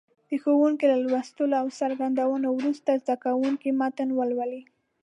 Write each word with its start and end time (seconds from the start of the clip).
د 0.29 0.31
ښوونکي 0.43 0.85
له 0.91 0.97
لوستلو 1.03 1.55
او 1.61 1.67
څرګندونو 1.79 2.47
وروسته 2.57 2.91
زده 3.01 3.15
کوونکي 3.23 3.69
متن 3.79 4.09
ولولي. 4.13 4.61